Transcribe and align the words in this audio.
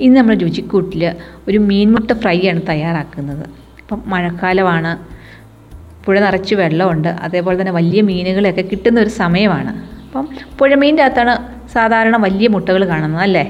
ഇന്ന് 0.00 0.16
നമ്മൾ 0.16 0.34
രുചിക്കൂട്ടിൽ 0.34 1.14
ഒരു 1.48 1.58
മീൻമുട്ട 1.58 2.12
ഫ്രൈ 2.12 2.48
ആണ് 2.48 2.60
തയ്യാറാക്കുന്നത്. 2.68 3.46
ഇപ്പം 3.78 4.02
മഴക്കാലമാണ്. 4.06 5.20
പുഴ 6.06 6.20
നിറച്ച് 6.20 6.54
വെള്ളമുണ്ട്. 6.54 7.08
അതേപോലെ 7.08 7.60
തന്നെ 7.60 7.72
വലിയ 7.72 8.00
മീനുകളൊക്കെ 8.00 8.62
കിട്ടുന്ന 8.62 9.00
ഒരു 9.00 9.08
സമയമാണ്. 9.08 9.72
അപ്പം 10.06 10.28
പുഴമീന്റെ 10.58 11.02
അകത്താണ് 11.02 11.38
സാധാരണ 11.68 12.16
വലിയ 12.16 12.48
മുട്ടകൾ 12.48 12.84
കാണുന്നത് 12.84 13.22
അല്ലേ? 13.22 13.42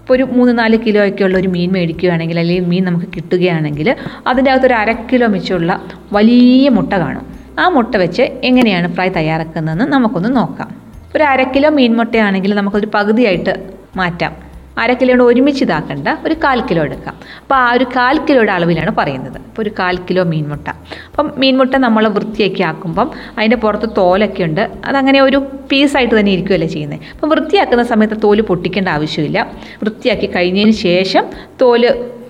ഇപ്പോൾ 0.00 0.14
ഒരു 0.14 0.22
മൂന്ന് 0.22 0.58
നാല് 0.58 0.78
കിലോ 0.86 1.08
ഒക്കെ 1.08 1.24
ഉള്ള 1.24 1.38
ഒരു 1.38 1.48
മീൻ 1.48 1.72
മേടിക്കുകയാണെങ്കിൽ 1.72 2.38
അല്ലെങ്കിൽ 2.38 2.68
മീൻ 2.68 2.84
നമുക്ക് 2.84 3.06
കിട്ടുകയാണെങ്കിൽ 3.06 3.96
അതിന്റെ 4.26 4.50
അകത്ത് 4.50 4.66
ഒരു 4.66 4.74
അര 4.74 4.92
കിലോ 4.92 5.26
മിച്ചമുള്ള 5.26 5.82
വലിയ 6.12 6.68
മുട്ട 6.68 6.92
കാണും. 6.92 7.26
ആ 7.58 7.68
മുട്ട 7.68 7.96
വെച്ച് 7.96 8.22
എങ്ങനെയാണ് 8.22 8.94
ഫ്രൈ 8.94 9.08
തയ്യാറാക്കുന്നതെന്ന് 9.08 9.84
നമുക്കൊന്ന് 9.84 10.36
നോക്കാം. 10.36 10.76
ഒരു 11.16 11.22
അര 11.22 11.42
കിലോ 11.42 11.70
മീൻ 11.70 11.96
മുട്ടയാണെങ്കിൽ 11.96 12.54
നമുക്കൊരു 12.54 12.88
പകുതിയായിട്ട് 12.94 13.70
മാറ്റാം. 13.96 14.41
അര 14.78 14.92
കിലോയുടെ 14.92 15.22
ഒരുമിച്ച് 15.22 15.64
ഇതാക്കണ്ട 15.64 16.08
ഒരു 16.26 16.34
കാൽ 16.44 16.60
കിലോ 16.60 16.82
എടുക്കാം. 16.84 17.14
അപ്പോൾ 17.40 17.54
ആ 17.54 17.72
ഒരു 17.72 17.86
കാൽ 17.96 18.18
കിലോയുടെ 18.18 18.52
അളവിലാണ് 18.52 18.92
പറയുന്നത്. 18.98 19.36
അപ്പോൾ 19.36 19.62
ഒരു 19.62 19.70
കാൽ 19.78 19.96
കിലോ 19.96 20.24
മീൻമുട്ട. 20.24 20.68
അപ്പം 21.10 21.32
മീൻമുട്ട 21.38 21.74
നമ്മൾ 21.76 22.08
വൃത്തിയാക്കി 22.08 22.62
ആക്കുമ്പം 22.62 23.10
അതിന്റെ 23.38 23.56
പുറത്ത് 23.56 23.88
തോലൊക്കെ 23.96 24.44
ഉണ്ട്. 24.44 24.70
അതങ്ങനെ 24.84 25.20
ഒരു 25.20 25.38
പീസായിട്ട് 25.72 26.20
തന്നെ 26.20 26.32
ഇരിക്കുകയല്ലേ 26.32 26.66
ചെയ്യുന്നത് 26.66 27.00
അപ്പം 27.14 27.28
വൃത്തിയാക്കുന്ന 27.28 27.82
സമയത്ത് 27.82 28.16
തോൽ 28.24 28.40
പൊട്ടിക്കേണ്ട 28.40 28.88
ആവശ്യമില്ല. 28.88 29.50
വൃത്തിയാക്കി 29.82 30.26
കഴിഞ്ഞതിന് 30.26 30.70
ശേഷം 30.70 31.24
തോൽ 31.60 31.84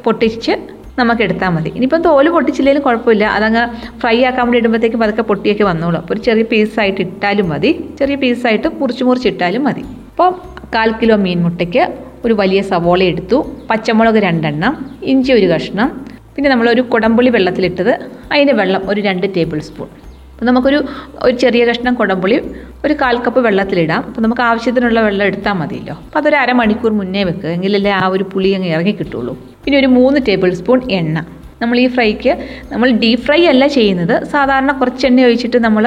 പൊട്ടിച്ച് 0.05 0.53
നമുക്ക് 0.99 1.23
എടുത്താൽ 1.23 1.49
മതി. 1.49 1.69
ഇനിയിപ്പം 1.69 2.03
തോൽ 2.03 2.29
പൊട്ടിച്ചില്ലെങ്കിലും 2.29 2.85
കുഴപ്പമില്ല. 2.87 3.25
അതങ്ങ് 3.25 3.63
ഫ്രൈ 4.01 4.25
ആക്കാൻ 4.25 4.45
വേണ്ടി 4.47 4.59
ഇടുമ്പോഴത്തേക്കും 4.59 5.03
അതൊക്കെ 5.05 5.23
പൊട്ടിയൊക്കെ 5.23 5.65
വന്നോളൂ. 5.65 5.99
അപ്പോൾ 5.99 6.15
ഒരു 6.15 6.21
ചെറിയ 6.21 6.43
പീസായിട്ട് 6.43 7.01
ഇട്ടാലും 7.01 7.49
മതി. 7.49 7.85
ചെറിയ 7.99 8.17
പീസായിട്ട് 8.17 8.69
മുറിച്ച് 8.81 9.05
മുറിച്ചിട്ടാലും 9.05 9.65
മതി. 9.65 9.85
അപ്പം 10.13 10.35
കാൽ 10.75 10.93
കിലോ 11.03 11.17
മീൻ 11.17 11.43
മുട്ടയ്ക്ക് 11.43 12.12
ഒരു 12.27 12.35
വലിയ 12.41 12.61
സവോള 12.71 13.03
എടുത്തു 13.13 13.39
പച്ചമുളക് 13.71 14.21
രണ്ടെണ്ണം 14.27 14.75
ഇഞ്ചി 15.13 15.33
ഒരു 15.39 15.47
കഷ്ണം 15.53 15.91
പിന്നെ 16.37 16.49
നമ്മളൊരു 16.51 16.83
കുടംപുളി 16.93 17.31
വെള്ളത്തിലിട്ടത് 17.37 17.93
അതിന്റെ 18.33 18.55
വെള്ളം 18.61 18.83
ഒരു 18.91 19.01
രണ്ട് 19.09 19.27
ടേബിൾ 19.37 19.61
സ്പൂൺ 19.69 19.89
അപ്പോൾ 20.33 20.47
നമുക്കൊരു 20.51 20.79
ഒരു 21.27 21.35
ചെറിയ 21.43 21.63
കഷ്ണം 21.69 21.95
കുടംപുളി 21.99 22.37
ഒരു 22.85 22.95
കാൽ 23.01 23.17
കപ്പ് 23.25 23.41
വെള്ളത്തിലിടാം. 23.47 24.01
അപ്പോൾ 24.09 24.23
നമുക്ക് 24.25 24.43
ആവശ്യത്തിനുള്ള 24.47 24.99
വെള്ളം 25.07 25.25
എടുത്താൽ 25.31 25.55
മതിയല്ലോ. 25.59 25.95
അപ്പോൾ 26.07 26.21
അതൊരു 26.21 26.37
അരമണിക്കൂർ 26.41 26.93
മുന്നേ 27.01 27.23
വെക്കുക 27.29 27.51
എങ്കിലല്ലേ 27.57 27.93
ആ 27.99 28.07
ഒരു 28.15 28.25
പുളി 28.33 28.51
അങ്ങ് 28.57 28.71
ഇറങ്ങി 28.75 28.95
കിട്ടുള്ളൂ. 29.01 29.35
പിന്നെ 29.65 29.77
ഒരു 29.83 29.91
മൂന്ന് 29.99 30.21
ടേബിൾ 30.29 30.51
സ്പൂൺ 30.61 30.81
എണ്ണ. 30.99 31.19
നമ്മൾ 31.63 31.77
ഈ 31.85 31.87
ഫ്രൈക്ക് 31.97 32.33
നമ്മൾ 32.73 32.89
ഡീപ് 33.03 33.23
ഫ്രൈ 33.27 33.41
അല്ല 33.53 33.65
ചെയ്യുന്നത്. 33.77 34.17
സാധാരണ 34.35 34.73
കുറച്ച് 34.81 35.07
എണ്ണ 35.11 35.27
ഒഴിച്ചിട്ട് 35.29 35.59
നമ്മൾ 35.67 35.87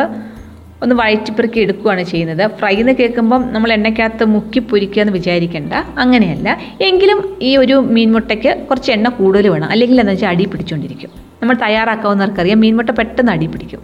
ഒന്ന് 0.84 0.96
വഴറ്റിപ്പെറുക്കി 0.96 1.60
എടുക്കുകയാണ് 1.60 2.04
ചെയ്യുന്നത്. 2.04 2.52
ഫ്രൈ 2.60 2.76
എന്ന് 2.76 2.92
കേൾക്കുമ്പം 2.92 3.54
നമ്മൾ 3.54 3.74
എണ്ണയ്ക്കകത്ത് 3.74 4.26
മുക്കി 4.26 4.60
പൊരിക്കുക 4.60 5.02
എന്ന് 5.02 5.14
വിചാരിക്കേണ്ട. 5.14 5.74
അങ്ങനെയല്ല. 5.74 6.58
എങ്കിലും 6.82 7.38
ഈ 7.42 7.58
ഒരു 7.58 7.74
മീൻമുട്ടയ്ക്ക് 7.74 8.68
കുറച്ച് 8.70 8.92
എണ്ണ 8.92 9.10
കൂടുതൽ 9.10 9.48
വേണം. 9.50 9.68
അല്ലെങ്കിൽ 9.70 10.00
എന്താ 10.00 10.12
വെച്ചാൽ 10.12 10.30
അടി 10.30 10.46
പിടിച്ചുകൊണ്ടിരിക്കും 10.46 11.10
നമ്മൾ 11.42 11.56
തയ്യാറാക്കാവുന്നവർക്കറിയാം 11.56 12.60
മീൻമുട്ട 12.60 12.90
പെട്ടെന്ന് 12.90 13.32
അടി 13.32 13.46
പിടിക്കും. 13.46 13.80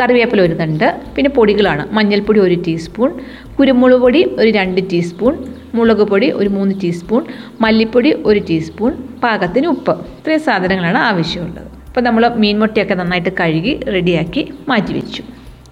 കറിവേപ്പില 0.00 0.40
ഒരു 0.40 0.54
തണ്ട് 0.54 1.00
പിന്നെ 1.16 1.30
പൊടികളാണ്. 1.30 1.88
മഞ്ഞൾപ്പൊടി 1.92 2.40
ഒരു 2.40 2.54
ടീസ്പൂൺ. 2.54 3.10
കുരുമുളക് 3.58 4.00
പൊടി 4.00 4.24
ഒരു 4.38 4.50
രണ്ട് 4.50 4.80
ടീസ്പൂൺ. 4.92 5.34
മുളക് 5.74 6.04
പൊടി 6.08 6.30
ഒരു 6.30 6.48
മൂന്ന് 6.48 6.74
ടീസ്പൂൺ. 6.82 7.24
മല്ലിപ്പൊടി 7.60 8.12
ഒരു 8.26 8.40
ടീസ്പൂൺ. 8.50 8.92
പാകത്തിന് 9.22 9.66
ഉപ്പ്. 9.66 9.90
ഇത്രയും 9.90 10.40
സാധനങ്ങളാണ് 10.40 10.98
ആവശ്യമുള്ളത്. 10.98 11.68
അപ്പോൾ 11.86 12.00
നമ്മൾ 12.00 12.28
മീൻമുട്ടയൊക്കെ 12.28 12.94
നന്നായിട്ട് 12.94 13.28
കഴുകി 13.40 13.80
റെഡിയാക്കി 13.88 14.52
മാറ്റി 14.68 14.92
വെച്ചു. 14.92 15.22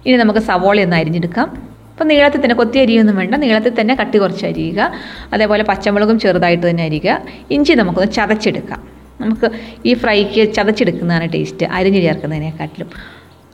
ഇനി 0.05 0.17
നമുക്ക് 0.17 0.39
സവോള 0.39 0.81
ഒന്ന് 0.81 0.95
അരിഞ്ഞെടുക്കാം. 0.95 1.73
അപ്പോൾ 1.91 2.05
നീളത്തിൽ 2.05 2.43
തന്നെ 2.43 2.55
കൊത്തി 2.55 2.79
അരിയൊന്നും 2.79 3.15
വേണ്ട. 3.15 3.35
നീളത്തിൽ 3.35 3.81
തന്നെ 3.81 3.95
കട്ടി 3.95 4.17
കുറച്ച് 4.17 4.45
അരിയുക. 4.45 4.91
അതേപോലെ 5.33 5.63
പച്ചമുളകും 5.63 6.19
ചെറുതായിട്ട് 6.19 6.69
തന്നെ 6.69 6.83
അരിയുക. 6.83 7.21
ഇഞ്ചി 7.51 7.73
നമുക്കൊന്ന് 7.73 8.13
ചതച്ചെടുക്കാം. 8.13 8.81
നമുക്ക് 9.21 9.51
ഈ 9.85 9.93
ഫ്രൈക്ക് 9.93 10.53
ചതച്ചെടുക്കുന്നതാണ് 10.53 11.33
ടേസ്റ്റ്. 11.33 11.65
അരിഞ്ഞ് 11.65 12.01
ചേർക്കുന്നതിനെക്കാട്ടിലും. 12.01 12.89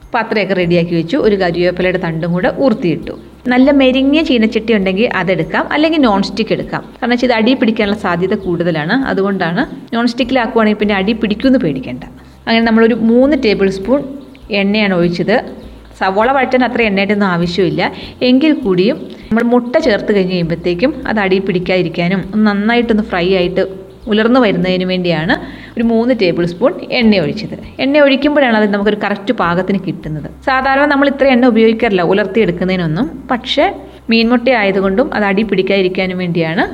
അപ്പോൾ 0.04 0.18
അത്രയൊക്കെ 0.18 0.54
റെഡിയാക്കി 0.54 0.94
വെച്ചു. 0.94 1.16
ഒരു 1.16 1.36
കരിവേപ്പിലയുടെ 1.36 1.98
തണ്ടും 1.98 2.32
കൂടെ 2.32 2.54
ഊർത്തിയിട്ടു. 2.58 3.18
നല്ല 3.48 3.70
മെരിങ്ങിയ 3.70 4.22
ചീനച്ചട്ടി 4.22 4.72
ഉണ്ടെങ്കിൽ 4.74 5.10
അതെടുക്കാം. 5.14 5.68
അല്ലെങ്കിൽ 5.72 6.00
നോൺ 6.00 6.22
സ്റ്റിക്ക് 6.22 6.52
എടുക്കാം. 6.52 6.80
കാരണം 6.80 7.10
വെച്ചാൽ 7.10 7.28
ഇത് 7.28 7.34
അടി 7.34 7.54
പിടിക്കാനുള്ള 7.54 7.98
സാധ്യത 7.98 8.34
കൂടുതലാണ്. 8.34 8.92
അതുകൊണ്ടാണ് 8.92 9.66
നോൺ 9.94 10.06
സ്റ്റിക്കിലാക്കുവാണെങ്കിൽ 10.06 10.78
പിന്നെ 10.78 10.94
അടി 10.94 11.12
പിടിക്കുമെന്ന് 11.12 11.58
പേടിക്കേണ്ട. 11.58 12.04
അങ്ങനെ 12.46 12.66
നമ്മളൊരു 12.66 12.94
മൂന്ന് 12.94 13.36
ടേബിൾ 13.44 13.70
സ്പൂൺ 13.70 14.02
എണ്ണയാണ് 14.50 14.94
ഒഴിച്ചത്. 14.94 15.59
സവോള 16.00 16.28
വഴറ്റാൻ 16.36 16.64
അത്ര 16.68 16.82
എണ്ണയായിട്ടൊന്നും 16.82 17.28
ആവശ്യമില്ല. 17.34 17.82
എങ്കിൽ 18.28 18.52
കൂടിയും 18.64 18.96
നമ്മൾ 19.28 19.44
മുട്ട 19.54 19.74
ചേർത്ത് 19.86 20.10
കഴിഞ്ഞ് 20.16 20.34
കഴിയുമ്പോഴത്തേക്കും 20.34 20.92
അത് 21.10 21.20
അടി 21.26 21.38
പിടിക്കാതിരിക്കാനും 21.48 22.22
നന്നായിട്ടൊന്ന് 22.48 23.04
ഫ്രൈ 23.12 23.26
ആയിട്ട് 23.40 23.64
ഉലർന്നു 24.12 24.40
വരുന്നതിന് 24.40 24.84
വേണ്ടിയാണ് 24.90 25.34
ഒരു 25.76 25.84
മൂന്ന് 25.90 26.12
ടേബിൾ 26.20 26.44
സ്പൂൺ 26.52 26.72
എണ്ണ 26.98 27.18
ഒഴിച്ചത്. 27.24 27.56
എണ്ണ 27.84 27.98
ഒഴിക്കുമ്പോഴാണ് 28.04 28.56
അത് 28.60 28.66
നമുക്കൊരു 28.74 28.98
കറക്റ്റ് 29.04 29.32
പാകത്തിന് 29.40 29.78
കിട്ടുന്നത്. 29.86 30.28
സാധാരണ 30.48 30.84
നമ്മൾ 30.92 31.08
ഇത്ര 31.12 31.26
എണ്ണ 31.34 31.46
ഉപയോഗിക്കാറില്ല 31.46 32.02
ഉലർത്തിയെടുക്കുന്നതിനൊന്നും. 32.12 33.06
പക്ഷേ 33.30 33.66
മീൻമുട്ട 34.10 34.48
ആയതുകൊണ്ടും 34.62 35.08
അത് 35.16 35.24
അടി 35.30 35.42
പിടിക്കാതിരിക്കാനും 35.42 36.18
വേണ്ടിയാണ് 36.18 36.64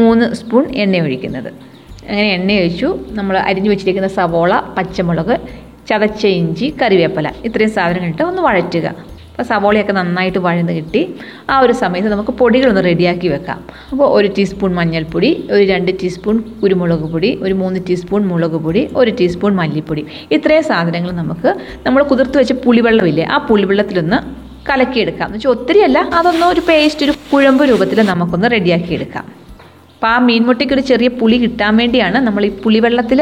മൂന്ന് 0.00 0.26
സ്പൂൺ 0.40 0.64
എണ്ണ 0.84 1.00
ഒഴിക്കുന്നത്. 1.06 1.50
അങ്ങനെ 2.08 2.28
എണ്ണ 2.36 2.52
ഒഴിച്ചു. 2.62 2.88
നമ്മൾ 3.18 3.36
അരിഞ്ഞു 3.48 3.70
വെച്ചിരിക്കുന്ന 3.72 4.08
സവോള 4.18 4.54
പച്ചമുളക് 4.78 5.36
ചതച്ച 5.88 6.22
ഇഞ്ചി 6.40 6.68
കറിവേപ്പില 6.82 7.28
ഇത്രയും 7.48 7.70
സാധനങ്ങൾ 7.76 8.10
ഇട്ട് 8.14 8.24
ഒന്ന് 8.30 8.42
വഴറ്റുക. 8.42 8.86
അപ്പോൾ 9.30 9.46
സവോളയൊക്കെ 9.48 9.92
നന്നായിട്ട് 9.92 10.40
വഴന്ന് 10.44 10.74
കിട്ടി. 10.76 11.00
ആ 11.52 11.54
ഒരു 11.64 11.74
സമയത്ത് 11.80 12.10
നമുക്ക് 12.12 12.32
പൊടികളൊന്ന് 12.40 12.82
റെഡിയാക്കി 12.84 13.28
വെക്കാം. 13.32 13.58
അപ്പോൾ 13.92 14.06
ഒരു 14.16 14.28
ടീസ്പൂൺ 14.36 14.70
മഞ്ഞൾപ്പൊടി 14.78 15.30
ഒരു 15.54 15.64
രണ്ട് 15.72 15.90
ടീസ്പൂൺ 16.02 16.36
കുരുമുളക് 16.60 17.06
പൊടി 17.14 17.30
ഒരു 17.42 17.54
മൂന്ന് 17.54 17.80
ടീസ്പൂൺ 17.88 18.22
മുളക് 18.30 18.58
പൊടി 18.66 18.82
ഒരു 19.00 19.10
ടീസ്പൂൺ 19.20 19.54
മല്ലിപ്പൊടി. 19.60 20.04
ഇത്രയും 20.36 20.64
സാധനങ്ങൾ 20.70 21.10
നമുക്ക് 21.22 21.52
നമ്മൾ 21.86 22.02
കുതിർത്ത് 22.12 22.38
വെച്ച 22.40 22.54
പുളിവെള്ളമില്ലേ 22.64 23.26
ആ 23.34 23.38
പുളിവെള്ളത്തിലൊന്ന് 23.48 24.20
കലക്കിയെടുക്കാം. 24.68 25.26
എന്ന് 25.26 25.38
വെച്ചാൽ 25.38 25.52
ഒത്തിരിയല്ല 25.56 25.98
അതൊന്ന് 26.20 26.46
ഒരു 26.54 26.62
പേസ്റ്റ് 26.68 27.04
ഒരു 27.06 27.14
കുഴമ്പ് 27.32 27.64
രൂപത്തിൽ 27.70 28.00
നമുക്കൊന്ന് 28.12 28.50
റെഡിയാക്കിയെടുക്കാം. 28.56 29.26
അപ്പോൾ 29.96 30.10
ആ 30.14 30.16
മീൻമുട്ടിക്കൊരു 30.28 30.82
ചെറിയ 30.92 31.08
പുളി 31.20 31.36
കിട്ടാൻ 31.44 31.76
വേണ്ടിയാണ് 31.82 32.18
നമ്മൾ 32.26 32.44
ഈ 32.48 32.50
പുളിവെള്ളത്തിൽ 32.64 33.20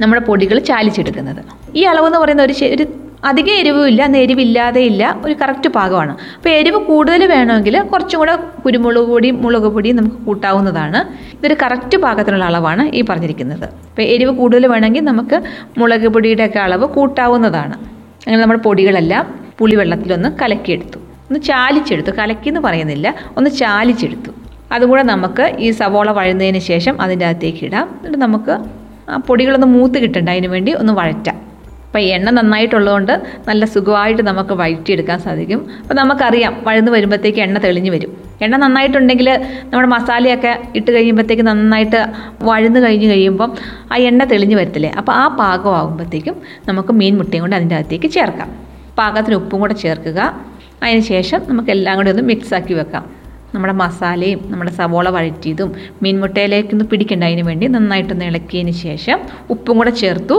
നമ്മുടെ 0.00 0.22
പൊടികൾ 0.22 0.58
ചാലിച്ചെടുക്കുന്നത്. 0.58 1.40
ഈ 1.76 1.82
അളവെന്ന് 1.82 2.18
പറയുന്ന 2.18 2.42
ഒരു 2.42 2.54
ഒരു 2.74 2.84
അധികം 3.24 3.52
എരിവും 3.52 3.88
ഇല്ല 3.88 4.04
എന്നാൽ 4.04 4.20
എരിവില്ലാതെ 4.20 4.80
ഇല്ല 4.80 5.20
ഒരു 5.24 5.34
കറക്റ്റ് 5.42 5.68
പാകമാണ്. 5.68 6.12
അപ്പോൾ 6.36 6.48
എരിവ് 6.48 6.78
കൂടുതൽ 6.84 7.26
വേണമെങ്കിൽ 7.26 7.80
കുറച്ചും 7.80 8.18
കൂടെ 8.18 8.36
കുരുമുളക് 8.64 9.08
പൊടിയും 9.08 9.42
മുളക് 9.42 9.62
പൊടിയും 9.62 9.96
നമുക്ക് 9.96 10.16
കൂട്ടാവുന്നതാണ്. 10.16 11.00
ഇതൊരു 11.36 11.56
കറക്റ്റ് 11.62 11.98
പാകത്തിനുള്ള 11.98 12.44
അളവാണ് 12.44 12.82
ഈ 12.94 13.02
പറഞ്ഞിരിക്കുന്നത്. 13.02 13.64
അപ്പോൾ 13.64 14.02
എരിവ് 14.02 14.32
കൂടുതൽ 14.36 14.66
വേണമെങ്കിൽ 14.66 15.04
നമുക്ക് 15.04 15.42
മുളക് 15.78 16.08
പൊടിയുടെ 16.08 16.44
ഒക്കെ 16.44 16.58
അളവ് 16.58 16.88
കൂട്ടാവുന്നതാണ്. 16.88 17.76
അങ്ങനെ 18.24 18.40
നമ്മുടെ 18.42 18.60
പൊടികളെല്ലാം 18.60 19.24
പുളിവെള്ളത്തിലൊന്ന് 19.58 20.28
കലക്കിയെടുത്തു. 20.42 20.98
ഒന്ന് 21.28 21.40
ചാലിച്ചെടുത്തു. 21.42 22.10
കലക്കി 22.10 22.48
എന്ന് 22.48 22.60
പറയുന്നില്ല 22.60 23.14
ഒന്ന് 23.36 23.50
ചാലിച്ചെടുത്തു. 23.50 24.30
അതുകൂടെ 24.72 25.02
നമുക്ക് 25.02 25.56
ഈ 25.58 25.70
സവോള 25.70 26.10
വഴുന്നതിന് 26.10 26.58
ശേഷം 26.58 27.02
അതിന്റെ 27.02 27.26
അകത്തേക്ക് 27.26 27.64
ഇടാം. 27.64 27.86
എന്നിട്ട് 27.98 28.18
നമുക്ക് 28.26 28.79
ആ 29.10 29.16
പൊടികളൊന്ന് 29.28 29.66
മൂത്ത് 29.66 29.98
കിട്ടണ്ട 29.98 30.28
അതിന് 30.28 30.46
വേണ്ടി 30.46 30.72
ഒന്ന് 30.72 30.92
വഴറ്റാം. 30.92 31.38
അപ്പോൾ 31.86 32.02
എണ്ണ 32.16 32.30
നന്നായിട്ടുള്ളതുകൊണ്ട് 32.30 33.12
നല്ല 33.48 33.64
സുഖമായിട്ട് 33.64 34.22
നമുക്ക് 34.22 34.54
വഴറ്റിയെടുക്കാൻ 34.60 35.18
സാധിക്കും. 35.18 35.60
അപ്പോൾ 35.80 35.94
നമുക്കറിയാം 35.94 36.52
വഴന്ന് 36.66 36.90
വരുമ്പോഴത്തേക്ക് 36.90 37.40
എണ്ണ 37.46 37.58
തെളിഞ്ഞു 37.58 37.90
വരും. 37.90 38.10
എണ്ണ 38.44 38.56
നന്നായിട്ടുണ്ടെങ്കിൽ 38.56 39.28
നമ്മുടെ 39.70 39.88
മസാലയൊക്കെ 39.94 40.52
ഇട്ട് 40.78 40.90
കഴിയുമ്പോഴത്തേക്ക് 40.96 41.42
നന്നായിട്ട് 41.42 42.00
വഴന്ന് 42.48 42.80
കഴിഞ്ഞ് 42.84 43.08
കഴിയുമ്പം 43.10 43.50
ആ 43.92 43.96
എണ്ണ 44.10 44.24
തെളിഞ്ഞു 44.24 44.56
വരത്തില്ലേ? 44.56 44.90
അപ്പോൾ 45.00 45.12
ആ 45.12 45.24
പാകമാകുമ്പോഴത്തേക്കും 45.40 46.36
നമുക്ക് 46.68 46.92
മീൻ 46.92 47.16
മുട്ടയും 47.18 47.40
കൊണ്ട് 47.40 47.56
അതിന്റെ 47.56 47.76
അകത്തേക്ക് 47.76 48.10
ചേർക്കാം. 48.10 48.50
പാകത്തിന് 48.98 49.34
ഉപ്പും 49.34 49.60
കൂടെ 49.60 49.74
ചേർക്കുക. 49.74 50.20
അതിന് 50.82 51.00
ശേഷം 51.00 51.40
നമുക്ക് 51.48 51.70
എല്ലാം 51.70 51.96
കൂടി 51.96 52.10
ഒന്ന് 52.10 52.22
മിക്സാക്കി 52.22 52.74
വെക്കാം. 52.74 53.19
നമ്മുടെ 53.54 53.74
മസാലയും 53.82 54.40
നമ്മുടെ 54.50 54.72
സവോള 54.78 55.08
വഴറ്റിയതും 55.16 55.70
മീൻമുട്ടയിലേക്കൊന്ന് 56.02 56.84
പിടിക്കേണ്ട 56.92 57.24
അതിന് 57.24 57.44
വേണ്ടി 57.50 57.66
നന്നായിട്ടൊന്ന് 57.66 58.24
ഇളക്കിയതിന് 58.24 58.74
ശേഷം 58.86 59.18
ഉപ്പും 59.54 59.76
കൂടെ 59.78 59.90
ചേർത്തു. 60.02 60.36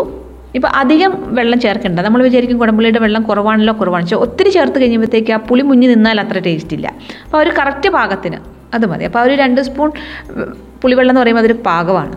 ഇപ്പോൾ 0.55 0.67
അധികം 0.67 1.11
വെള്ളം 1.37 1.59
ചേർക്കേണ്ട. 1.65 1.99
നമ്മൾ 1.99 2.21
വിചാരിക്കും 2.23 2.57
കുടമ്പുളിയുടെ 2.59 2.99
വെള്ളം 2.99 3.23
കുറവാണല്ലോ 3.23 3.73
കുറവാണ്. 3.73 4.03
പക്ഷേ 4.05 4.15
ഒത്തിരി 4.15 4.49
ചേർത്ത് 4.49 4.79
കഴിയുമ്പോഴത്തേക്ക് 4.81 5.31
ആ 5.31 5.37
പുളി 5.49 5.61
മുന്നിൽ 5.61 5.91
നിന്നാൽ 5.95 6.19
അത്ര 6.23 6.39
ടേസ്റ്റ് 6.47 6.75
ഇല്ല. 6.77 6.87
അപ്പോൾ 7.25 7.37
ഒരു 7.37 7.51
കറക്റ്റ് 7.59 7.89
പാകത്തിന് 7.89 8.39
അത് 8.75 8.85
മതി. 8.91 9.03
അപ്പോൾ 9.09 9.19
ഒരു 9.19 9.33
രണ്ട് 9.43 9.61
സ്പൂൺ 9.61 9.91
പുളിവെള്ളം 10.81 11.11
എന്ന് 11.11 11.21
പറയുമ്പോൾ 11.21 11.43
അതൊരു 11.43 11.57
പാകമാണ്. 11.69 12.15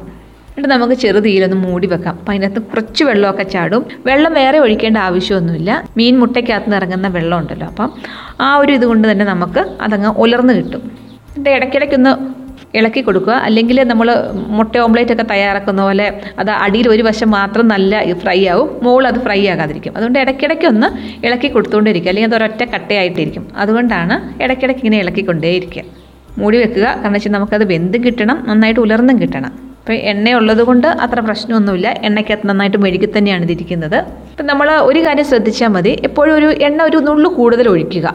എന്നിട്ട് 0.57 0.75
നമുക്ക് 0.75 0.95
ചെറുതീയിലൊന്ന് 0.95 1.57
മൂടി 1.57 1.87
വെക്കാം. 1.87 2.15
അപ്പം 2.15 2.33
അതിനകത്ത് 2.33 2.63
കുറച്ച് 2.63 3.05
വെള്ളമൊക്കെ 3.05 3.43
ചാടും. 3.43 3.87
വെള്ളം 4.07 4.33
വേറെ 4.33 4.59
ഒഴിക്കേണ്ട 4.59 4.99
ആവശ്യമൊന്നുമില്ല. 4.99 5.85
മീൻ 5.97 6.19
മുട്ടയ്ക്കകത്ത് 6.19 6.67
നിന്ന് 6.67 6.77
ഇറങ്ങുന്ന 6.77 7.09
വെള്ളം 7.09 7.39
ഉണ്ടല്ലോ. 7.39 7.67
അപ്പം 7.67 7.93
ആ 8.41 8.57
ഒരു 8.57 8.73
ഇതുകൊണ്ട് 8.73 9.13
തന്നെ 9.13 9.25
നമുക്ക് 9.25 9.59
അതങ്ങ് 9.59 10.09
ഉലർന്ന് 10.09 10.55
കിട്ടും. 10.55 10.83
എന്നിട്ട് 11.29 11.51
ഇടയ്ക്കിടയ്ക്കൊന്ന് 11.51 12.45
ഇളക്കി 12.77 13.01
കൊടുക്കുക. 13.01 13.33
അല്ലെങ്കിൽ 13.33 13.83
നമ്മൾ 13.89 14.15
മുട്ട 14.35 14.79
ഓംലേറ്റ് 14.79 15.13
ഒക്കെ 15.13 15.23
തയ്യാറാക്കുന്ന 15.23 15.83
പോലെ 15.83 16.21
അത് 16.39 16.51
അടിയിൽ 16.51 16.89
ഒരു 16.89 17.03
വശം 17.03 17.31
മാത്രം 17.31 17.69
നല്ല 17.69 18.15
ഫ്രൈ 18.15 18.47
ആവും. 18.47 18.81
മുകളിൽ 18.83 19.09
അത് 19.09 19.21
ഫ്രൈ 19.21 19.47
ആകാതിരിക്കും. 19.47 19.97
അതുകൊണ്ട് 19.97 20.19
ഇടയ്ക്കിടയ്ക്ക് 20.19 20.67
ഒന്ന് 20.67 20.87
ഇളക്കി 21.27 21.49
കൊടുത്തുകൊണ്ടിരിക്കുക. 21.49 22.11
അല്ലെങ്കിൽ 22.11 22.37
അത് 22.37 22.45
ഒരൊറ്റ 22.45 22.65
കട്ടയായിട്ടിരിക്കും. 22.65 23.49
അതുകൊണ്ടാണ് 23.57 24.43
ഇടയ്ക്കിടയ്ക്ക് 24.43 24.85
ഇങ്ങനെ 24.85 25.03
ഇളക്കിക്കൊണ്ടേയിരിക്കുക. 25.03 25.83
മൂടി 26.39 26.59
വെക്കുക. 26.59 26.83
കാരണം 26.83 27.13
വെച്ചാൽ 27.13 27.31
നമുക്കത് 27.31 27.65
വെന്തും 27.65 28.05
കിട്ടണം. 28.05 28.45
നന്നായിട്ട് 28.49 28.81
ഉലർന്നും 28.81 29.21
കിട്ടണം. 29.21 29.64
അപ്പോൾ 29.85 29.97
എണ്ണ 30.11 30.29
ഉള്ളത് 30.37 30.61
കൊണ്ട് 30.69 30.87
അത്ര 31.05 31.19
പ്രശ്നമൊന്നുമില്ല. 31.25 31.89
എണ്ണയ്ക്കകത്ത് 32.07 32.47
നന്നായിട്ട് 32.51 32.79
മെഴുകി 32.85 33.09
തന്നെയാണ് 33.17 33.43
ഇതിരിക്കുന്നത്. 33.47 33.97
അപ്പം 34.31 34.47
നമ്മൾ 34.51 34.69
ഒരു 34.91 35.01
കാര്യം 35.07 35.27
ശ്രദ്ധിച്ചാൽ 35.31 35.71
മതി. 35.75 35.93
എപ്പോഴും 36.09 36.33
ഒരു 36.37 36.49
എണ്ണ 36.67 36.79
ഒരു 36.89 36.99
നുള്ളു 37.09 37.29
കൂടുതൽ 37.39 37.67
ഒഴിക്കുക. 37.73 38.07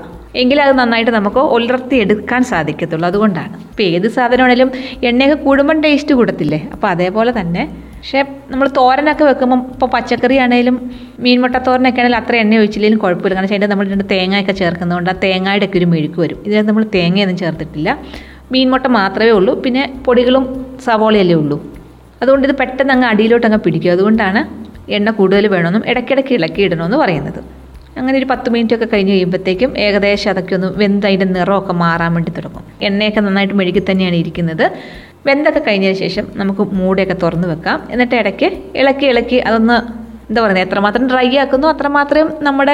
എങ്കിലേ 0.42 0.62
അത് 0.68 0.74
നന്നായിട്ട് 0.80 1.12
നമുക്ക് 1.18 1.42
ഉലർത്തി 1.58 1.96
എടുക്കാൻ 2.04 2.42
സാധിക്കത്തുള്ളൂ. 2.52 3.06
അതുകൊണ്ടാണ്. 3.12 3.54
ഇപ്പോൾ 3.72 3.84
ഏത് 3.98 4.08
സാധനമാണെങ്കിലും 4.16 4.72
എണ്ണയൊക്കെ 5.10 5.38
കൂടുമ്പം 5.44 5.78
ടേസ്റ്റ് 5.86 6.16
കൂടത്തില്ലേ? 6.20 6.60
അപ്പോൾ 6.74 6.88
അതേപോലെ 6.88 7.34
തന്നെ. 7.40 7.64
പക്ഷേ 8.00 8.20
നമ്മൾ 8.52 8.68
തോരനൊക്കെ 8.80 9.24
വെക്കുമ്പം 9.30 9.62
ഇപ്പോൾ 9.76 9.90
പച്ചക്കറി 9.96 10.36
ആണെങ്കിലും 10.46 10.76
മീൻമുട്ട 11.24 11.56
തോരനൊക്കെ 11.70 12.02
ആണെങ്കിലും 12.02 12.20
അത്ര 12.22 12.36
എണ്ണ 12.44 12.60
ഒഴിച്ചില്ലെങ്കിലും 12.64 13.02
കുഴപ്പമില്ല. 13.06 13.36
കാരണം 13.36 13.52
അതിന്റെ 13.52 13.70
നമ്മൾ 13.74 13.88
രണ്ട് 13.94 14.06
തേങ്ങയൊക്കെ 14.16 14.56
ചേർക്കുന്നതുകൊണ്ട് 14.64 15.12
ആ 15.14 15.18
തേങ്ങയുടെ 15.26 15.68
ഒക്കെ 15.70 15.80
ഒരു 15.82 15.90
മെഴുക്ക് 15.94 16.20
വരും. 16.26 16.40
ഇതിനകത്ത് 16.48 16.72
നമ്മൾ 16.72 16.86
തേങ്ങയൊന്നും 16.98 17.40
ചേർത്തിട്ടില്ല. 17.44 17.90
മീൻമുട്ട 18.52 18.88
മാത്രമേ 18.88 19.30
ഉള്ളൂ. 19.30 19.62
പിന്നെ 19.64 20.02
പൊടികളും 20.06 20.46
സവോളയല്ലേ 20.86 21.36
ഉള്ളൂ. 21.36 21.58
അതുകൊണ്ട് 22.22 22.48
ഇത് 22.48 22.56
പെട്ടെന്ന് 22.58 22.94
അങ്ങ് 22.94 23.08
അടിയിലോട്ട് 23.08 23.48
അങ്ങ് 23.48 23.60
പിടിക്കും. 23.60 23.92
അതുകൊണ്ടാണ് 23.92 24.42
എണ്ണ 24.92 25.10
കൂടുതൽ 25.12 25.48
വേണമെന്നും 25.48 25.84
ഇടയ്ക്കിടയ്ക്ക് 25.90 26.34
ഇളക്കി 26.34 26.62
ഇടണമെന്ന് 26.62 26.98
പറയുന്നത്. 26.98 27.40
അങ്ങനെ 27.98 28.18
ഒരു 28.18 28.26
പത്ത് 28.26 28.50
മിനിറ്റ് 28.50 28.76
ഒക്കെ 28.76 28.86
കഴിഞ്ഞ് 28.86 29.12
കഴിയുമ്പോഴത്തേക്കും 29.12 29.78
ഏകദേശം 29.78 30.30
അതൊക്കെ 30.30 30.56
ഒന്ന് 30.56 30.68
വെന്ത് 30.76 31.08
അതിന്റെ 31.08 31.26
നിറമൊക്കെ 31.26 31.74
മാറാൻ 31.74 32.14
വേണ്ടി 32.14 32.32
തുടങ്ങും. 32.32 32.64
എണ്ണയൊക്കെ 32.82 33.20
നന്നായിട്ട് 33.20 33.54
മെഴുകി 33.54 33.82
തന്നെയാണ് 33.92 34.16
ഇരിക്കുന്നത്. 34.16 34.72
വെന്തൊക്കെ 35.26 35.60
കഴിഞ്ഞതിന് 35.60 35.98
ശേഷം 35.98 36.26
നമുക്ക് 36.36 36.62
മൂടയൊക്കെ 36.62 37.14
തുറന്ന് 37.14 37.48
വെക്കാം. 37.48 37.88
എന്നിട്ട് 37.92 38.16
ഇടയ്ക്ക് 38.16 38.50
ഇളക്കി 38.76 39.06
ഇളക്കി 39.06 39.36
അതൊന്ന് 39.36 39.78
എന്താ 40.30 40.40
പറയുന്നത് 40.42 40.66
എത്രമാത്രം 40.68 41.06
ഡ്രൈ 41.12 41.28
ആക്കുന്നു 41.44 41.68
അത്രമാത്രം 41.74 42.28
നമ്മുടെ 42.48 42.74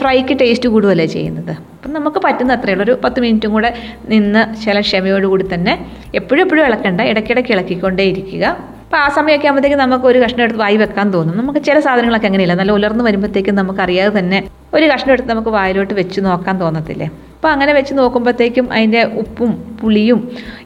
ഫ്രൈക്ക് 0.00 0.34
ടേസ്റ്റ് 0.40 0.68
കൂടുകയല്ലേ 0.74 1.06
ചെയ്യുന്നത്. 1.14 1.52
അപ്പം 1.76 1.92
നമുക്ക് 1.98 2.20
പറ്റുന്ന 2.26 2.56
അത്രയേ 2.58 2.74
ഉള്ളൂ 2.74 2.84
ഒരു 2.86 2.94
പത്ത് 3.04 3.20
മിനിറ്റും 3.24 3.52
കൂടെ 3.56 3.70
നിന്ന് 4.12 4.42
ചില 4.64 4.80
ക്ഷമയോടുകൂടി 4.88 5.46
തന്നെ 5.54 5.74
എപ്പോഴും 6.20 6.42
എപ്പോഴും 6.44 6.62
ഇളക്കണ്ട 6.68 7.00
ഇടയ്ക്കിടയ്ക്ക് 7.12 7.52
ഇളക്കിക്കൊണ്ടേ 7.56 8.06
ഇരിക്കുക. 8.12 8.44
അപ്പോൾ 8.84 9.00
ആ 9.04 9.08
സമയമൊക്കെ 9.16 9.46
ആകുമ്പോഴത്തേക്ക് 9.48 9.78
നമുക്ക് 9.84 10.06
ഒരു 10.12 10.18
കഷ്ണം 10.24 10.42
എടുത്ത് 10.44 10.60
വായി 10.64 10.78
വെക്കാൻ 10.82 11.08
തോന്നും. 11.16 11.34
നമുക്ക് 11.40 11.60
ചില 11.68 11.76
സാധനങ്ങളൊക്കെ 11.86 12.28
അങ്ങനെയില്ല. 12.30 12.54
നല്ല 12.60 12.72
ഉലർന്ന് 12.78 13.04
വരുമ്പോഴത്തേക്കും 13.08 13.56
നമുക്കറിയാതെ 13.60 14.12
തന്നെ 14.18 14.38
ഒരു 14.76 14.86
കഷ്ണം 14.92 15.12
എടുത്ത് 15.16 15.30
നമുക്ക് 15.34 15.52
വായിലോട്ട് 15.58 15.94
വെച്ച് 16.00 16.20
നോക്കാൻ 16.28 16.56
തോന്നത്തില്ലേ? 16.64 17.08
അപ്പോൾ 17.40 17.52
അങ്ങനെ 17.52 17.72
വെച്ച് 17.72 17.92
നോക്കുമ്പോഴത്തേക്കും 17.98 18.72
അതിന്റെ 18.72 19.02
ഉപ്പും 19.02 19.52
പുളിയും 19.80 20.18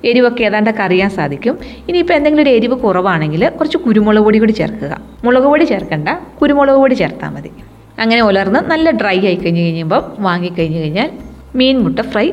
എരിവൊക്കെ 0.04 0.42
ഏതാണ്ടൊക്കെ 0.44 0.82
അറിയാൻ 0.82 1.10
സാധിക്കും. 1.10 1.58
ഇനിയിപ്പോൾ 1.88 2.14
എന്തെങ്കിലും 2.14 2.42
ഒരു 2.42 2.50
എരിവ് 2.50 2.76
കുറവാണെങ്കിൽ 2.76 3.48
കുറച്ച് 3.48 3.78
കുരുമുളക് 3.78 4.22
പൊടി 4.22 4.38
കൂടി 4.38 4.52
ചേർക്കുക. 4.52 4.98
മുളക് 5.24 5.42
പൊടി 5.42 5.64
ചേർക്കണ്ട 5.64 6.08
കുരുമുളക് 6.40 6.76
പൊടി 6.76 6.94
ചേർത്താൽ 6.94 7.28
മതി. 7.28 7.50
അങ്ങനെ 7.98 8.22
ഉലർന്ന് 8.22 8.60
നല്ല 8.72 8.90
ഡ്രൈ 8.90 9.26
ആയി 9.26 9.34
കഴിഞ്ഞ് 9.34 9.60
കഴിയുമ്പോൾ 9.60 10.02
വാങ്ങിക്കഴിഞ്ഞ് 10.18 10.80
കഴിഞ്ഞാൽ 10.80 11.10
മീൻ 11.56 11.78
മുട്ട 11.84 12.00
ഫ്രൈ 12.00 12.32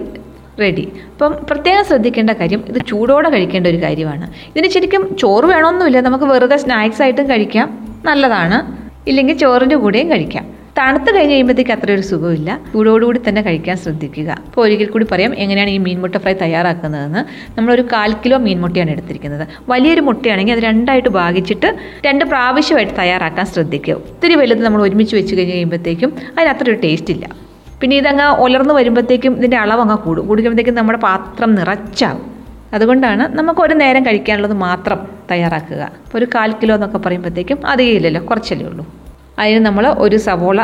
റെഡി. 0.60 0.86
അപ്പം 1.12 1.34
പ്രത്യേകം 1.50 1.84
ശ്രദ്ധിക്കേണ്ട 1.84 2.30
കാര്യം 2.30 2.64
ഇത് 2.68 2.80
ചൂടോടെ 2.88 3.30
കഴിക്കേണ്ട 3.30 3.68
ഒരു 3.68 3.82
കാര്യമാണ്. 3.84 4.26
ഇതിന് 4.48 4.70
ശരിക്കും 4.70 5.18
ചോറ് 5.18 5.46
വേണമെന്നില്ല 5.46 6.02
നമുക്ക് 6.02 6.24
വെറുതെ 6.24 6.58
സ്നാക്സ് 6.58 7.02
ആയിട്ടും 7.02 7.30
കഴിക്കാം. 7.30 7.68
നല്ലതാണ്. 8.06 8.60
ഇല്ലെങ്കിൽ 9.08 9.38
ചോറിന്റെ 9.38 9.76
കൂടെയും 9.76 10.10
കഴിക്കാം. 10.10 10.61
തണുത്ത് 10.78 11.16
കഴിഞ്ഞ് 11.16 11.34
കഴിയുമ്പോഴത്തേക്ക് 11.34 11.72
അത്ര 11.72 11.92
ഒരു 11.92 12.02
സുഖമില്ല 12.02 12.60
ചൂടോടുകൂടി 12.74 13.20
തന്നെ 13.28 13.42
കഴിക്കാൻ 13.42 13.78
ശ്രദ്ധിക്കുക. 13.78 14.30
അപ്പോൾ 14.46 14.62
ഒരിക്കൽ 14.62 14.86
കൂടി 14.86 15.06
പറയാം 15.12 15.36
എങ്ങനെയാണ് 15.36 15.70
ഈ 15.70 15.78
മീൻമുട്ട 15.78 16.18
ഫ്രൈ 16.18 16.34
തയ്യാറാക്കുന്നതെന്ന്. 16.34 17.26
നമ്മളൊരു 17.58 17.82
കാൽ 17.94 18.14
കിലോ 18.24 18.38
മീൻമുട്ടയാണ് 18.38 18.92
എടുത്തിരിക്കുന്നത്. 18.92 19.48
വലിയൊരു 19.70 20.02
മുട്ടയാണെങ്കിൽ 20.02 20.54
അത് 20.54 20.64
രണ്ടായിട്ട് 20.64 21.10
ഭാഗിച്ചിട്ട് 21.10 21.78
രണ്ട് 22.06 22.26
പ്രാവശ്യമായിട്ട് 22.26 22.94
തയ്യാറാക്കാൻ 23.02 23.46
ശ്രദ്ധിക്കുക. 23.46 23.94
ഒത്തിരി 23.94 24.36
വലുത് 24.36 24.62
നമ്മൾ 24.62 24.82
ഒരുമിച്ച് 24.82 25.16
വെച്ച് 25.16 25.36
കഴിഞ്ഞ് 25.36 25.54
കഴിയുമ്പോഴത്തേക്കും 25.54 26.14
അതിന് 26.38 26.50
അത്ര 26.54 26.64
ഒരു 26.64 26.80
ടേസ്റ്റ് 26.86 27.14
ഇല്ല. 27.14 27.28
പിന്നെ 27.82 27.98
ഇതങ്ങ് 27.98 28.28
ഉലർന്നു 28.46 28.74
വരുമ്പോഴത്തേക്കും 28.74 29.38
ഇതിന്റെ 29.38 29.58
അളവ് 29.58 29.82
അങ്ങ് 29.82 29.98
കൂടും. 29.98 30.28
കൂടുമ്പോഴത്തേക്കും 30.28 30.76
നമ്മുടെ 30.76 31.00
പാത്രം 31.00 31.56
നിറച്ചാവും. 31.56 32.26
അതുകൊണ്ടാണ് 32.74 33.24
നമുക്ക് 33.38 33.62
ഒരു 33.62 33.74
നേരം 33.74 34.06
കഴിക്കാനുള്ളത് 34.06 34.54
മാത്രം 34.54 35.00
തയ്യാറാക്കുക. 35.32 35.92
ഒരു 36.16 36.28
കാൽ 36.36 36.52
കിലോ 36.52 36.76
എന്നൊക്കെ 36.76 36.98
പറയുമ്പോഴത്തേക്കും 36.98 37.68
അധികം 37.68 37.96
ഇല്ലല്ലോ 37.96 38.22
കുറച്ചല്ലേ 38.22 38.66
ഉള്ളൂ. 38.66 38.86
അതിന് 39.40 39.60
നമ്മൾ 39.66 39.88
ഒരു 39.88 40.18
സവോള 40.18 40.62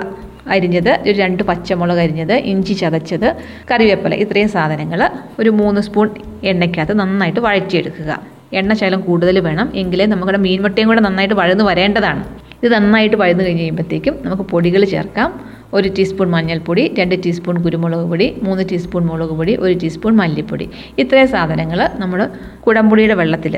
അരിഞ്ഞത് 0.55 0.89
ഒരു 0.89 1.15
രണ്ട് 1.17 1.43
പച്ചമുളക് 1.43 1.97
അരിഞ്ഞത് 1.97 2.33
ഇഞ്ചി 2.33 2.73
ചതച്ചത് 2.73 3.35
കറിവേപ്പില 3.71 4.13
ഇത്രയും 4.13 4.49
സാധനങ്ങൾ 4.49 5.09
ഒരു 5.39 5.49
മൂന്ന് 5.49 5.81
സ്പൂൺ 5.81 6.09
എണ്ണയ്ക്കകത്ത് 6.43 6.93
നന്നായിട്ട് 6.99 7.39
വഴറ്റിയെടുക്കുക. 7.39 8.11
എണ്ണ 8.53 8.73
ശകലം 8.73 9.01
കൂടുതൽ 9.01 9.39
വേണം. 9.47 9.71
എങ്കിലേ 9.75 10.05
നമ്മുടെ 10.05 10.37
മീൻമുട്ടയും 10.37 10.87
കൂടെ 10.87 11.01
നന്നായിട്ട് 11.01 11.35
വഴന്ന് 11.35 11.63
വരേണ്ടതാണ്. 11.63 12.23
ഇത് 12.63 12.71
നന്നായിട്ട് 12.75 13.15
വഴന്ന് 13.15 13.43
കഴിഞ്ഞ് 13.43 13.61
കഴിയുമ്പോഴത്തേക്കും 13.61 14.15
നമുക്ക് 14.25 14.43
പൊടികൾ 14.51 14.83
ചേർക്കാം. 14.93 15.29
ഒരു 15.73 15.87
ടീസ്പൂൺ 15.97 16.29
മഞ്ഞൾപ്പൊടി 16.35 16.83
രണ്ട് 16.99 17.15
ടീസ്പൂൺ 17.25 17.63
കുരുമുളക് 17.63 18.05
പൊടി 18.11 18.35
മൂന്ന് 18.43 18.63
ടീസ്പൂൺ 18.71 19.05
മുളക് 19.05 19.29
പൊടി 19.29 19.55
ഒരു 19.55 19.73
ടീസ്പൂൺ 19.73 20.15
മല്ലിപ്പൊടി. 20.15 20.69
ഇത്രയും 20.99 21.27
സാധനങ്ങൾ 21.27 21.89
നമ്മൾ 22.03 22.29
കുടംപുളിയുടെ 22.65 23.13
വെള്ളത്തിൽ 23.13 23.55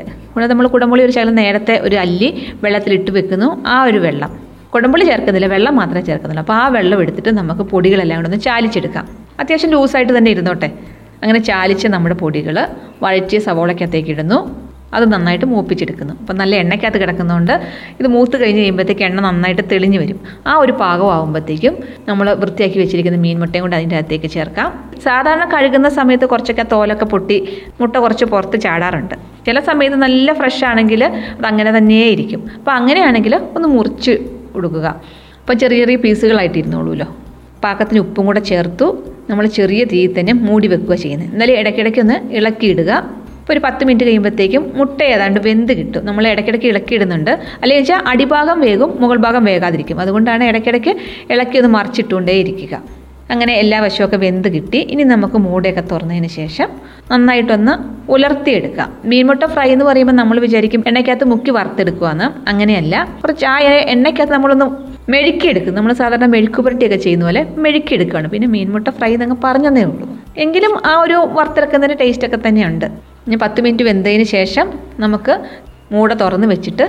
നമ്മൾ 0.52 0.66
കുടംപുളി 0.66 1.02
ഒരു 1.02 1.12
ശകലം 1.16 1.34
നേരത്തെ 1.34 1.80
ഒരു 1.86 1.96
അല്ലി 1.96 2.30
വെള്ളത്തിലിട്ട് 2.64 3.10
വെക്കുന്നു. 3.10 3.66
ആ 3.66 3.84
ഒരു 3.84 3.98
വെള്ളം 3.98 4.49
കുടംപുളി 4.74 5.04
ചേർക്കുന്നില്ല 5.10 5.46
വെള്ളം 5.54 5.76
മാത്രമേ 5.80 6.04
ചേർക്കുന്നുള്ളൂ. 6.08 6.42
അപ്പോൾ 6.44 6.56
ആ 6.62 6.64
വെള്ളം 6.76 6.98
എടുത്തിട്ട് 7.02 7.30
നമുക്ക് 7.40 7.64
പൊടികളെല്ലാം 7.72 8.18
കൂടെ 8.18 8.28
ഒന്ന് 8.30 8.40
ചാലിച്ചെടുക്കാം. 8.48 9.06
അത്യാവശ്യം 9.40 9.70
ലൂസായിട്ട് 9.74 10.12
തന്നെ 10.18 10.30
ഇരുന്നോട്ടെ. 10.34 10.68
അങ്ങനെ 11.22 11.40
ചാലിച്ച് 11.50 11.86
നമ്മുടെ 11.94 12.14
പൊടികൾ 12.14 12.56
വഴറ്റിയ 13.04 13.38
സവോളയ്ക്കകത്തേക്ക് 13.46 14.10
ഇടുന്നു. 14.16 14.38
അത് 14.96 15.04
നന്നായിട്ട് 15.12 15.46
മൂപ്പിച്ചെടുക്കുന്നു. 15.50 16.14
അപ്പം 16.20 16.36
നല്ല 16.40 16.54
എണ്ണയ്ക്കകത്ത് 16.62 16.98
കിടക്കുന്നതുകൊണ്ട് 17.02 17.52
ഇത് 18.00 18.08
മൂത്ത് 18.14 18.36
കഴിഞ്ഞ് 18.40 18.60
കഴിയുമ്പോഴത്തേക്ക് 18.60 19.04
എണ്ണ 19.08 19.20
നന്നായിട്ട് 19.26 19.62
തെളിഞ്ഞ് 19.72 19.98
വരും. 20.02 20.18
ആ 20.46 20.54
ഒരു 20.62 20.72
പാകമാകുമ്പോഴത്തേക്കും 20.80 21.74
നമ്മൾ 22.08 22.26
വൃത്തിയാക്കി 22.42 22.78
വെച്ചിരിക്കുന്ന 22.82 23.18
മീൻ 23.26 23.36
മുട്ടയും 23.42 23.62
കൊണ്ട് 23.64 23.76
അതിന്റെ 23.76 23.96
അകത്തേക്ക് 24.00 24.30
ചേർക്കാം. 24.36 24.70
സാധാരണ 25.06 25.44
കഴുകുന്ന 25.54 25.88
സമയത്ത് 25.98 26.26
കുറച്ചൊക്കെ 26.32 26.64
തോലൊക്കെ 26.72 27.04
പൊട്ടി 27.04 27.38
മുട്ട 27.80 27.94
കുറച്ച് 27.96 28.24
പുറത്ത് 28.24 28.60
ചാടാറുണ്ട്. 28.66 29.14
ചില 29.46 29.60
സമയത്ത് 29.70 30.00
നല്ല 30.06 30.32
ഫ്രഷ് 30.40 30.64
ആണെങ്കിൽ 30.72 31.04
അത് 31.04 31.46
അങ്ങനെ 31.52 31.70
തന്നെ 31.78 32.02
ഇരിക്കും 32.16 32.42
അപ്പോൾ 32.58 32.74
അങ്ങനെയാണെങ്കിൽ 32.80 33.36
ഒന്ന് 33.56 33.68
മുറിച്ച് 33.76 34.14
കൊടുക്കുക. 34.54 34.86
അപ്പോൾ 35.40 35.56
ചെറിയ 35.62 35.78
ചെറിയ 35.82 35.96
പീസുകളായിട്ട് 35.96 36.58
ഇരുന്നോളൂല്ലോ 36.62 37.08
പാകത്തിന് 37.64 38.00
ഉപ്പും 38.00 38.26
കൂടെ 38.26 38.40
ചേർത്തു 38.50 38.86
നമ്മൾ 39.30 39.46
ചെറിയ 39.58 39.84
തീയിൽ 39.92 40.12
തന്നെ 40.18 40.32
മൂടി 40.46 40.68
വെക്കുക 40.72 40.94
ചെയ്യുന്നത്. 40.94 41.32
എന്നാലും 41.32 41.56
ഇടയ്ക്കിടയ്ക്ക് 41.60 42.00
ഒന്ന് 42.04 42.16
ഇളക്കിയിടുക. 42.38 42.90
ഇപ്പോൾ 43.40 43.52
ഒരു 43.52 43.60
പത്ത് 43.66 43.82
മിനിറ്റ് 43.86 44.04
കഴിയുമ്പോഴത്തേക്കും 44.04 44.62
മുട്ട 44.78 44.98
ഏതാണ്ട് 45.14 45.40
വെന്ത് 45.46 45.72
കിട്ടും. 45.78 46.02
നമ്മൾ 46.08 46.24
ഇടയ്ക്കിടയ്ക്ക് 46.32 46.68
ഇളക്കിയിടുന്നുണ്ട്. 46.72 47.30
അല്ലെങ്കിൽ 47.60 47.82
വെച്ചാൽ 47.82 48.02
അടിഭാഗം 48.12 48.60
വേകും 48.66 48.90
മുകൾ 49.02 49.18
ഭാഗം 49.26 49.44
വേകാതിരിക്കും. 49.50 50.00
അതുകൊണ്ടാണ് 50.00 50.44
ഇടയ്ക്കിടയ്ക്ക് 50.50 50.94
ഇളക്കി 51.34 51.58
ഒന്ന് 51.62 51.70
മറിച്ചിട്ടുകൊണ്ടേ 51.76 52.36
ഇരിക്കുക 52.44 52.99
അങ്ങനെ 53.30 53.52
എല്ലാ 53.62 53.80
വശമൊക്കെ 53.80 54.16
വെന്ത് 54.16 54.48
കിട്ടി. 54.54 54.78
ഇനി 54.78 55.02
നമുക്ക് 55.02 55.38
മൂടയൊക്കെ 55.46 55.82
തുറന്നതിന് 55.92 56.26
ശേഷം 56.26 56.68
നന്നായിട്ടൊന്ന് 57.10 57.74
ഉലർത്തിയെടുക്കാം. 58.12 58.88
മീൻമുട്ട 59.04 59.44
ഫ്രൈ 59.44 59.68
എന്ന് 59.72 59.84
പറയുമ്പോൾ 59.84 60.12
നമ്മൾ 60.12 60.38
വിചാരിക്കും 60.40 60.84
എണ്ണയ്ക്കകത്ത് 60.86 61.24
മുക്കി 61.24 61.50
വറുത്തെടുക്കുകയാണ് 61.50 62.48
അങ്ങനെയല്ല. 62.50 63.08
കുറച്ച് 63.22 63.46
ആ 63.46 63.58
എണ്ണയ്ക്കകത്ത് 63.94 64.32
നമ്മളൊന്ന് 64.32 64.66
മെഴുക്കിയെടുക്കും. 65.10 65.74
നമ്മൾ 65.74 65.92
സാധാരണ 65.92 66.26
മെഴുക്ക് 66.26 66.60
പുരട്ടിയൊക്കെ 66.62 66.96
ചെയ്യുന്ന 66.96 67.24
പോലെ 67.24 67.46
മെഴുക്കിയെടുക്കുകയാണ്. 67.58 68.28
പിന്നെ 68.28 68.48
മീൻമുട്ട 68.48 68.88
ഫ്രൈ 68.88 69.12
എന്നങ്ങ് 69.12 69.36
പറഞ്ഞതേ 69.44 69.84
ഉള്ളൂ. 69.84 70.08
എങ്കിലും 70.36 70.72
ആ 70.86 71.00
ഒരു 71.00 71.28
വറുത്തെടുക്കുന്നതിന് 71.32 71.98
ടേസ്റ്റൊക്കെ 72.00 72.38
തന്നെയുണ്ട്. 72.48 72.84
ഇനി 73.26 73.36
പത്ത് 73.36 73.60
മിനിറ്റ് 73.60 73.82
വെന്തതിന് 73.82 74.24
ശേഷം 74.24 74.66
നമുക്ക് 74.98 75.36
മൂട 75.92 76.12
തുറന്ന് 76.12 76.46
വെച്ചിട്ട് 76.46 76.86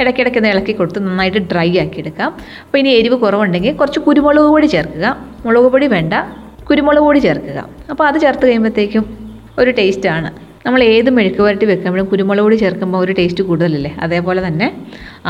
ഇടയ്ക്കിടയ്ക്ക് 0.00 0.38
ഒന്ന് 0.40 0.50
ഇളക്കി 0.54 0.72
കൊടുത്ത് 0.80 1.00
നന്നായിട്ട് 1.06 1.40
ഡ്രൈ 1.50 1.68
ആക്കി 1.82 1.98
എടുക്കാം. 2.02 2.30
അപ്പോൾ 2.64 2.78
ഇനി 2.82 2.90
എരിവ് 3.00 3.16
കുറവുണ്ടെങ്കിൽ 3.24 3.74
കുറച്ച് 3.80 4.00
കുരുമുളക് 4.06 4.48
പൊടി 4.54 4.68
ചേർക്കുക. 4.74 5.06
മുളക് 5.44 5.68
പൊടി 5.74 5.86
വേണ്ട 5.96 6.14
കുരുമുളക് 6.70 7.04
പൊടി 7.08 7.20
ചേർക്കുക. 7.26 7.58
അപ്പോൾ 7.92 8.04
അത് 8.10 8.18
ചേർത്ത് 8.24 8.44
കഴിയുമ്പോഴത്തേക്കും 8.48 9.04
ഒരു 9.60 9.70
ടേസ്റ്റാണ് 9.78 10.30
നമ്മൾ 10.66 10.80
ഏത് 10.94 11.08
മെഴുക്ക് 11.16 11.40
പുരട്ടി 11.44 11.66
വെക്കുമ്പോഴും 11.70 12.06
കുരുമുളക് 12.10 12.44
പൊടി 12.46 12.56
ചേർക്കുമ്പോൾ 12.64 12.98
ഒരു 13.04 13.12
ടേസ്റ്റ് 13.18 13.42
കൂടുതലല്ലേ? 13.48 13.90
അതേപോലെ 14.04 14.40
തന്നെ 14.48 14.66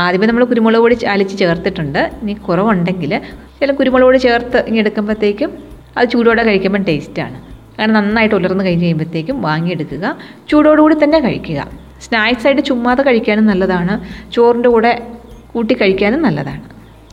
ആദ്യമേ 0.03 0.25
നമ്മൾ 0.29 0.43
കുരുമുളക് 0.51 0.83
പൊടി 0.85 0.95
അലിച്ച് 1.13 1.35
ചേർത്തിട്ടുണ്ട്. 1.41 2.01
ഇനി 2.21 2.33
കുറവുണ്ടെങ്കിൽ 2.47 3.13
ചില 3.59 3.71
കുരുമുളക് 3.79 4.07
പൊടി 4.09 4.19
ചേർത്ത് 4.27 4.59
ഇങ്ങനെ 4.67 4.83
എടുക്കുമ്പോഴത്തേക്കും 4.85 5.49
അത് 5.97 6.05
ചൂടോടെ 6.13 6.43
കഴിക്കുമ്പോൾ 6.49 6.83
ടേസ്റ്റാണ് 6.89 7.37
അങ്ങനെ 7.75 7.93
നന്നായിട്ട് 7.99 8.35
ഉലർന്ന് 8.39 8.63
കഴിഞ്ഞ് 8.67 8.85
കഴിയുമ്പോഴത്തേക്കും 8.85 9.37
വാങ്ങിയെടുക്കുക. 9.47 10.05
ചൂടോടുകൂടി 10.49 10.95
തന്നെ 11.03 11.19
കഴിക്കുക. 11.25 11.59
സ്നാക്സ് 12.03 12.47
ആയിട്ട് 12.47 12.61
ചുമ്മാതെ 12.61 13.03
കഴിക്കാനും 13.03 13.45
നല്ലതാണ്. 13.45 13.95
ചോറിന്റെ 14.31 14.69
കൂടെ 14.69 15.07
കൂട്ടി 15.53 15.73
കഴിക്കാനും 15.73 16.21
നല്ലതാണ്. 16.21 16.63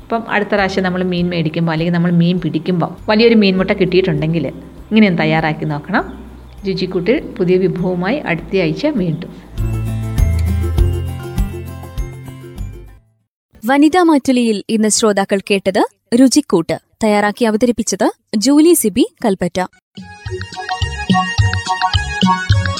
അപ്പം 0.02 0.30
അടുത്ത 0.30 0.48
പ്രാവശ്യം 0.48 0.84
നമ്മൾ 0.84 1.02
മീൻ 1.04 1.28
മേടിക്കുമ്പോൾ 1.28 1.72
അല്ലെങ്കിൽ 1.72 1.94
നമ്മൾ 1.94 2.10
മീൻ 2.10 2.40
പിടിക്കുമ്പോൾ 2.40 2.96
വലിയൊരു 3.08 3.34
മീൻമുട്ട 3.34 3.70
കിട്ടിയിട്ടുണ്ടെങ്കിൽ 3.70 4.46
ഇങ്ങനെയൊന്ന് 4.46 5.22
തയ്യാറാക്കി 5.22 5.64
നോക്കണം. 5.64 6.04
രുചിക്കൂട്ടിൽ 6.68 7.20
പുതിയ 7.20 7.56
വിഭവവുമായി 7.56 8.16
അടുത്ത 8.16 8.56
ആഴ്ച 8.56 8.86
വീണ്ടും. 8.86 9.30
വനിതാ 13.66 14.02
മാറ്റുലിയിൽ 14.02 14.62
ഇന്ന് 14.68 14.88
ശ്രോതാക്കൾ 14.88 15.40
കേട്ടത് 15.50 15.84
രുചിക്കൂട്ട്. 16.20 16.78
തയ്യാറാക്കി 17.04 17.44
അവതരിപ്പിച്ചത് 17.44 18.10
ജൂലി 18.36 18.72
സിബി 18.72 19.06
കൽപ്പറ്റ. 19.24 19.60